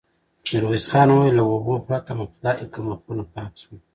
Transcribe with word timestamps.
ميرويس 0.49 0.85
خان 0.91 1.09
وويل: 1.11 1.35
له 1.37 1.43
اوبو 1.51 1.73
پرته 1.87 2.11
مو 2.17 2.25
خدايکه 2.31 2.79
مخونه 2.89 3.23
پاک 3.33 3.51
شول. 3.61 3.79